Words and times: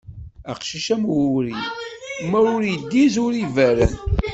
Aqcic 0.51 0.85
am 0.93 1.03
uwri, 1.25 1.53
ma 2.29 2.39
ur 2.55 2.61
iddiz, 2.73 3.13
ur 3.25 3.33
iberren. 3.43 3.93